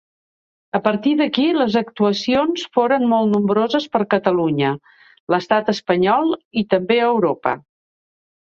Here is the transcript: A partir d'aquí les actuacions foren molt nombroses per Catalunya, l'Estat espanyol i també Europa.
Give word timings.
A 0.77 0.79
partir 0.85 1.11
d'aquí 1.17 1.43
les 1.57 1.75
actuacions 1.81 2.63
foren 2.77 3.05
molt 3.13 3.31
nombroses 3.35 3.87
per 3.97 4.01
Catalunya, 4.15 4.73
l'Estat 5.35 5.71
espanyol 5.77 6.35
i 6.63 6.65
també 6.75 6.99
Europa. 7.11 7.55